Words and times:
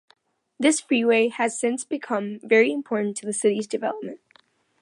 This 0.59 0.81
Freeway 0.81 1.27
has 1.29 1.59
since 1.59 1.85
become 1.85 2.39
very 2.41 2.71
important 2.73 3.15
to 3.17 3.27
the 3.27 3.33
city's 3.33 3.67
development. 3.67 4.19